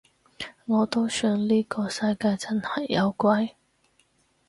[0.65, 3.55] 我都想呢個世界真係有鬼